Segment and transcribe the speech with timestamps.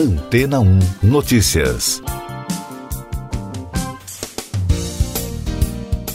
[0.00, 2.02] Antena 1 Notícias.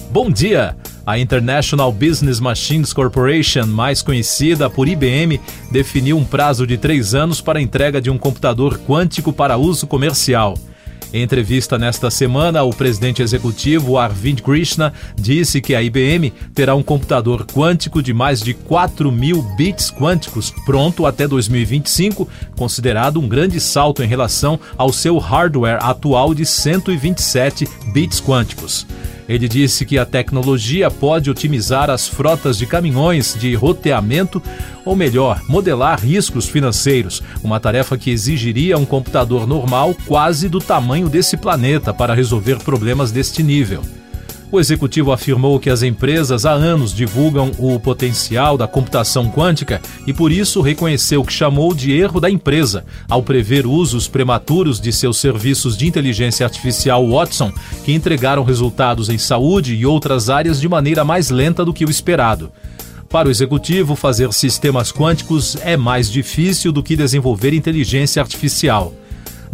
[0.10, 0.76] Bom dia!
[1.06, 7.42] A International Business Machines Corporation, mais conhecida por IBM, definiu um prazo de três anos
[7.42, 10.56] para a entrega de um computador quântico para uso comercial.
[11.16, 16.84] Em entrevista nesta semana, o presidente executivo Arvind Krishna disse que a IBM terá um
[16.84, 22.28] computador quântico de mais de 4 mil bits quânticos pronto até 2025,
[22.58, 28.86] considerado um grande salto em relação ao seu hardware atual de 127 bits quânticos.
[29.28, 34.42] Ele disse que a tecnologia pode otimizar as frotas de caminhões de roteamento,
[34.84, 41.10] ou melhor, modelar riscos financeiros, uma tarefa que exigiria um computador normal quase do tamanho
[41.10, 43.82] desse planeta para resolver problemas deste nível.
[44.52, 50.14] O executivo afirmou que as empresas há anos divulgam o potencial da computação quântica e
[50.14, 55.18] por isso reconheceu que chamou de erro da empresa ao prever usos prematuros de seus
[55.18, 57.52] serviços de inteligência artificial Watson,
[57.84, 61.90] que entregaram resultados em saúde e outras áreas de maneira mais lenta do que o
[61.90, 62.52] esperado.
[63.10, 68.94] Para o executivo, fazer sistemas quânticos é mais difícil do que desenvolver inteligência artificial.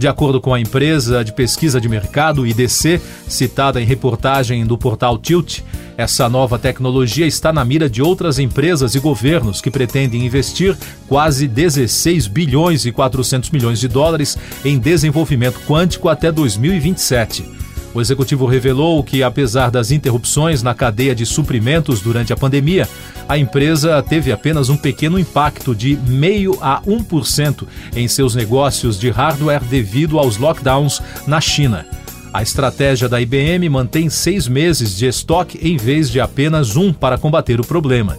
[0.02, 5.16] De acordo com a empresa de pesquisa de mercado IDC, citada em reportagem do portal
[5.16, 5.60] Tilt,
[5.96, 10.76] essa nova tecnologia está na mira de outras empresas e governos que pretendem investir
[11.08, 17.46] quase 16 bilhões e 400 milhões de dólares em desenvolvimento quântico até 2027.
[17.94, 22.88] O executivo revelou que, apesar das interrupções na cadeia de suprimentos durante a pandemia,
[23.28, 29.10] a empresa teve apenas um pequeno impacto de 0,5 a 1% em seus negócios de
[29.10, 31.86] hardware devido aos lockdowns na China.
[32.34, 37.18] A estratégia da IBM mantém seis meses de estoque em vez de apenas um para
[37.18, 38.18] combater o problema.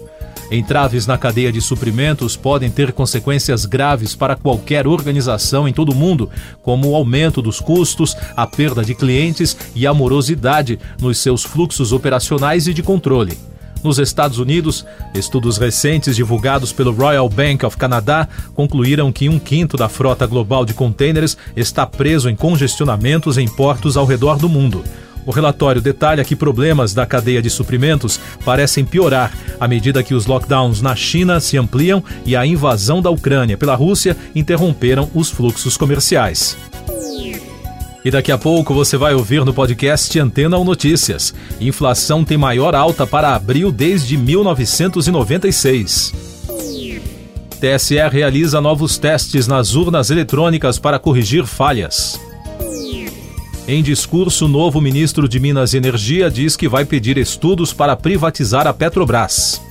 [0.55, 5.95] Entraves na cadeia de suprimentos podem ter consequências graves para qualquer organização em todo o
[5.95, 6.29] mundo,
[6.63, 11.91] como o aumento dos custos, a perda de clientes e a morosidade nos seus fluxos
[11.91, 13.39] operacionais e de controle.
[13.83, 19.79] Nos Estados Unidos, estudos recentes divulgados pelo Royal Bank of Canada concluíram que um quinto
[19.79, 24.85] da frota global de contêineres está preso em congestionamentos em portos ao redor do mundo.
[25.25, 30.27] O relatório detalha que problemas da cadeia de suprimentos parecem piorar à medida que os
[30.27, 35.77] lockdowns na China se ampliam e a invasão da Ucrânia pela Rússia interromperam os fluxos
[35.77, 36.57] comerciais.
[38.05, 41.33] E daqui a pouco você vai ouvir no podcast Antena ou Notícias.
[41.61, 46.13] Inflação tem maior alta para abril desde 1996.
[47.61, 52.21] TSE realiza novos testes nas urnas eletrônicas para corrigir falhas.
[53.67, 57.95] Em discurso, o novo ministro de Minas e Energia diz que vai pedir estudos para
[57.95, 59.63] privatizar a Petrobras.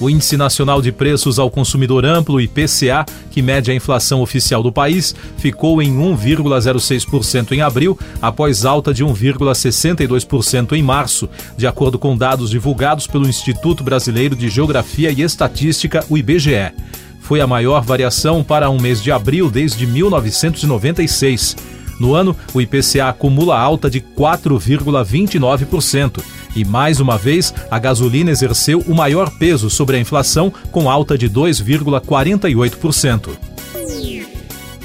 [0.00, 4.70] O Índice Nacional de Preços ao Consumidor Amplo, IPCA, que mede a inflação oficial do
[4.70, 12.16] país, ficou em 1,06% em abril, após alta de 1,62% em março, de acordo com
[12.16, 16.72] dados divulgados pelo Instituto Brasileiro de Geografia e Estatística, o IBGE.
[17.20, 21.56] Foi a maior variação para um mês de abril desde 1996.
[21.98, 26.22] No ano, o IPCA acumula alta de 4,29%.
[26.56, 31.18] E mais uma vez, a gasolina exerceu o maior peso sobre a inflação, com alta
[31.18, 33.53] de 2,48%.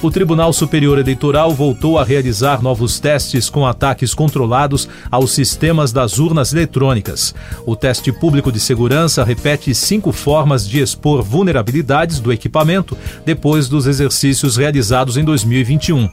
[0.01, 6.19] O Tribunal Superior Eleitoral voltou a realizar novos testes com ataques controlados aos sistemas das
[6.19, 7.35] urnas eletrônicas.
[7.65, 13.87] O teste público de segurança repete cinco formas de expor vulnerabilidades do equipamento depois dos
[13.87, 16.09] exercícios realizados em 2021.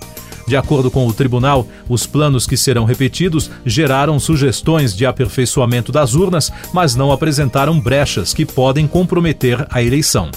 [0.48, 6.14] De acordo com o tribunal, os planos que serão repetidos geraram sugestões de aperfeiçoamento das
[6.14, 10.28] urnas, mas não apresentaram brechas que podem comprometer a eleição.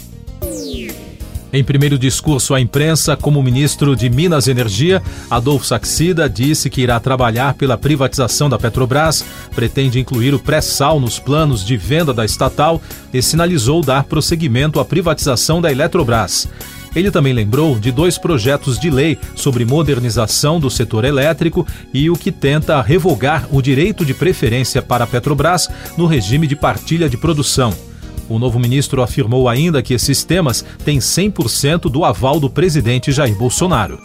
[1.51, 5.01] Em primeiro discurso à imprensa, como ministro de Minas e Energia,
[5.31, 11.17] Adolfo Saxida disse que irá trabalhar pela privatização da Petrobras, pretende incluir o pré-sal nos
[11.17, 12.79] planos de venda da estatal
[13.11, 16.47] e sinalizou dar prosseguimento à privatização da Eletrobras.
[16.95, 22.15] Ele também lembrou de dois projetos de lei sobre modernização do setor elétrico e o
[22.15, 25.67] que tenta revogar o direito de preferência para a Petrobras
[25.97, 27.88] no regime de partilha de produção.
[28.29, 33.35] O novo ministro afirmou ainda que esses temas têm 100% do aval do presidente Jair
[33.35, 33.99] Bolsonaro.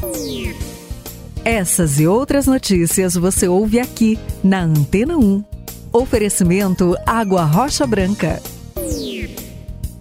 [1.45, 5.45] Essas e outras notícias você ouve aqui na Antena 1.
[5.93, 8.43] Oferecimento Água Rocha Branca.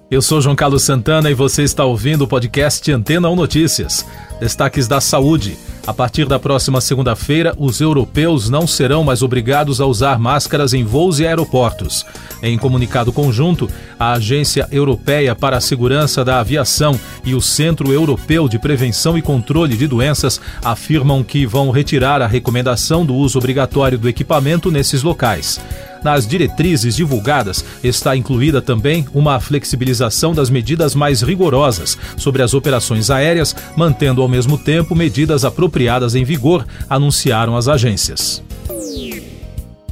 [0.09, 4.05] Eu sou João Carlos Santana e você está ouvindo o podcast Antena 1 Notícias.
[4.39, 5.57] Destaques da saúde.
[5.85, 10.85] A partir da próxima segunda-feira, os europeus não serão mais obrigados a usar máscaras em
[10.85, 12.05] voos e aeroportos.
[12.41, 13.69] Em comunicado conjunto,
[13.99, 19.21] a Agência Europeia para a Segurança da Aviação e o Centro Europeu de Prevenção e
[19.21, 25.03] Controle de Doenças afirmam que vão retirar a recomendação do uso obrigatório do equipamento nesses
[25.03, 25.59] locais.
[26.03, 33.09] Nas diretrizes divulgadas está incluída também uma flexibilização das medidas mais rigorosas sobre as operações
[33.09, 38.43] aéreas, mantendo ao mesmo tempo medidas apropriadas em vigor, anunciaram as agências.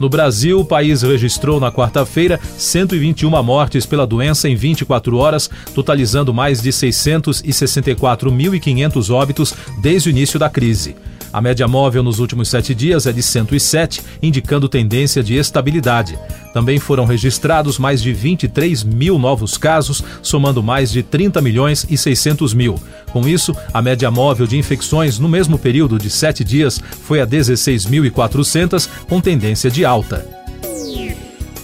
[0.01, 6.33] No Brasil, o país registrou na quarta-feira 121 mortes pela doença em 24 horas, totalizando
[6.33, 10.95] mais de 664.500 óbitos desde o início da crise.
[11.33, 16.19] A média móvel nos últimos sete dias é de 107, indicando tendência de estabilidade.
[16.53, 21.97] Também foram registrados mais de 23 mil novos casos, somando mais de 30 milhões e
[21.97, 22.75] 600 mil.
[23.11, 27.27] Com isso, a média móvel de infecções no mesmo período de sete dias foi a
[27.27, 30.41] 16.400, com tendência de alta.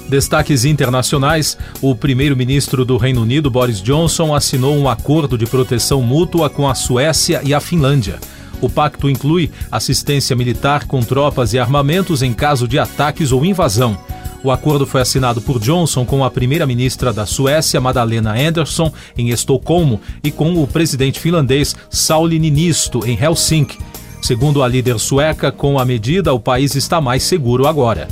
[0.08, 6.50] Destaques internacionais: o primeiro-ministro do Reino Unido, Boris Johnson, assinou um acordo de proteção mútua
[6.50, 8.18] com a Suécia e a Finlândia.
[8.62, 13.98] O pacto inclui assistência militar com tropas e armamentos em caso de ataques ou invasão.
[14.44, 20.00] O acordo foi assinado por Johnson com a primeira-ministra da Suécia, Madalena Andersson, em Estocolmo,
[20.24, 23.80] e com o presidente finlandês Sauli Niinisto, em Helsinki.
[24.22, 28.08] Segundo a líder sueca, com a medida, o país está mais seguro agora.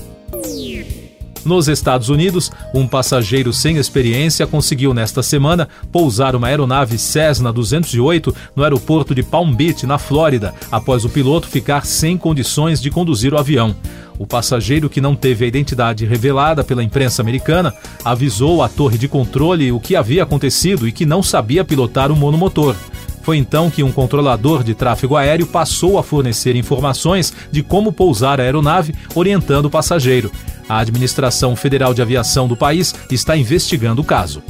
[1.45, 8.35] Nos Estados Unidos, um passageiro sem experiência conseguiu nesta semana pousar uma aeronave Cessna 208
[8.55, 13.31] no aeroporto de Palm Beach, na Flórida, após o piloto ficar sem condições de conduzir
[13.31, 13.75] o avião.
[14.17, 17.71] O passageiro, que não teve a identidade revelada pela imprensa americana,
[18.03, 22.15] avisou à torre de controle o que havia acontecido e que não sabia pilotar o
[22.15, 22.75] monomotor.
[23.21, 28.39] Foi então que um controlador de tráfego aéreo passou a fornecer informações de como pousar
[28.39, 30.31] a aeronave, orientando o passageiro.
[30.67, 34.41] A Administração Federal de Aviação do país está investigando o caso.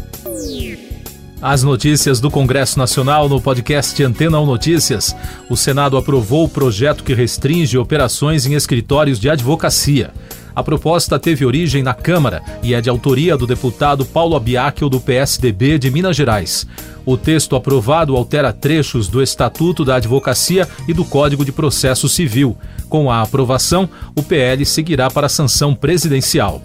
[1.42, 5.16] As notícias do Congresso Nacional no podcast Antena 1 Notícias.
[5.50, 10.12] O Senado aprovou o projeto que restringe operações em escritórios de advocacia.
[10.56, 15.02] A proposta teve origem na Câmara e é de autoria do deputado Paulo Abiakel, do
[15.02, 16.66] PSDB de Minas Gerais.
[17.06, 22.58] O texto aprovado altera trechos do Estatuto da Advocacia e do Código de Processo Civil.
[22.88, 26.62] Com a aprovação, o PL seguirá para a sanção presidencial.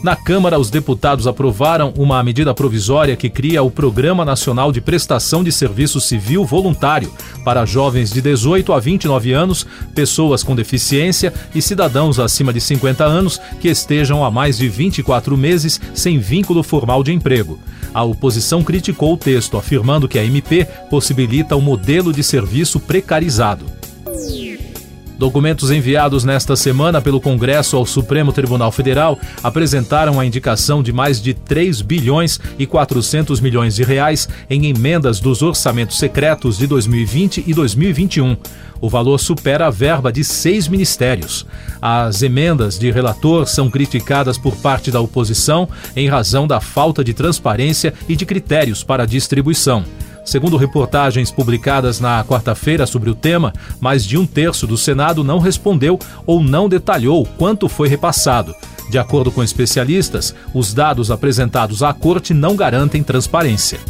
[0.00, 5.42] Na Câmara, os deputados aprovaram uma medida provisória que cria o Programa Nacional de Prestação
[5.42, 7.12] de Serviço Civil Voluntário
[7.44, 9.66] para jovens de 18 a 29 anos,
[9.96, 15.36] pessoas com deficiência e cidadãos acima de 50 anos que estejam há mais de 24
[15.36, 17.58] meses sem vínculo formal de emprego.
[17.92, 23.77] A oposição criticou o texto, afirmando que a MP possibilita um modelo de serviço precarizado.
[25.18, 31.20] Documentos enviados nesta semana pelo Congresso ao Supremo Tribunal Federal apresentaram a indicação de mais
[31.20, 37.42] de 3 bilhões e 400 milhões de reais em emendas dos orçamentos secretos de 2020
[37.44, 38.36] e 2021.
[38.80, 41.44] O valor supera a verba de seis ministérios.
[41.82, 47.12] As emendas de relator são criticadas por parte da oposição em razão da falta de
[47.12, 49.84] transparência e de critérios para a distribuição.
[50.28, 55.38] Segundo reportagens publicadas na quarta-feira sobre o tema, mais de um terço do Senado não
[55.38, 58.54] respondeu ou não detalhou quanto foi repassado.
[58.90, 63.80] De acordo com especialistas, os dados apresentados à corte não garantem transparência.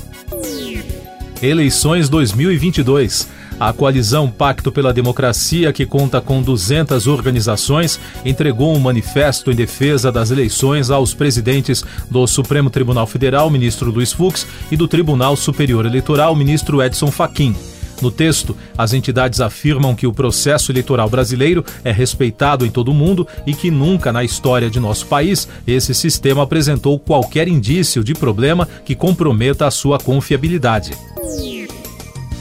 [1.43, 3.27] Eleições 2022.
[3.61, 10.13] A coalizão Pacto pela Democracia, que conta com 200 organizações, entregou um manifesto em defesa
[10.13, 15.87] das eleições aos presidentes do Supremo Tribunal Federal, ministro Luiz Fux, e do Tribunal Superior
[15.87, 17.57] Eleitoral, ministro Edson Fachin.
[18.01, 22.95] No texto, as entidades afirmam que o processo eleitoral brasileiro é respeitado em todo o
[22.95, 28.15] mundo e que nunca na história de nosso país esse sistema apresentou qualquer indício de
[28.15, 30.93] problema que comprometa a sua confiabilidade.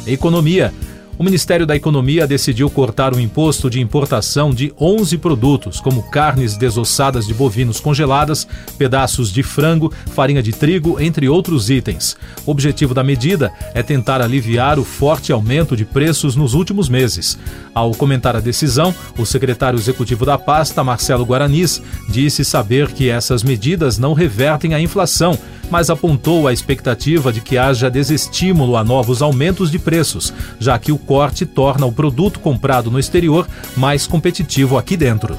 [0.05, 0.71] Economia.
[1.19, 6.55] O Ministério da Economia decidiu cortar o imposto de importação de 11 produtos, como carnes
[6.55, 8.47] desossadas de bovinos congeladas,
[8.77, 12.15] pedaços de frango, farinha de trigo, entre outros itens.
[12.45, 17.35] O objetivo da medida é tentar aliviar o forte aumento de preços nos últimos meses.
[17.73, 23.41] Ao comentar a decisão, o secretário executivo da pasta, Marcelo Guaranis, disse saber que essas
[23.41, 25.35] medidas não revertem a inflação
[25.69, 30.91] mas apontou a expectativa de que haja desestímulo a novos aumentos de preços, já que
[30.91, 35.37] o corte torna o produto comprado no exterior mais competitivo aqui dentro.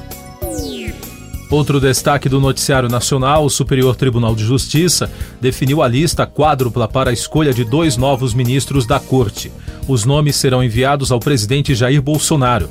[1.49, 5.09] Outro destaque do Noticiário Nacional: o Superior Tribunal de Justiça
[5.41, 9.51] definiu a lista quádrupla para a escolha de dois novos ministros da Corte.
[9.87, 12.69] Os nomes serão enviados ao presidente Jair Bolsonaro.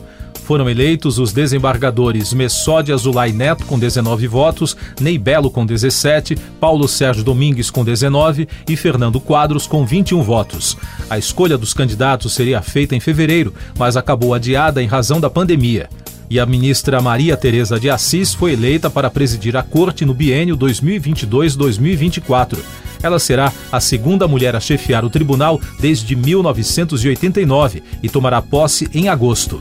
[0.48, 6.88] Foram eleitos os desembargadores Messode Azulay Neto com 19 votos, Ney Belo com 17, Paulo
[6.88, 10.74] Sérgio Domingues com 19 e Fernando Quadros com 21 votos.
[11.10, 15.90] A escolha dos candidatos seria feita em fevereiro, mas acabou adiada em razão da pandemia
[16.30, 20.56] e a ministra Maria Tereza de Assis foi eleita para presidir a corte no biênio
[20.56, 22.56] 2022-2024.
[23.02, 29.10] Ela será a segunda mulher a chefiar o tribunal desde 1989 e tomará posse em
[29.10, 29.60] agosto.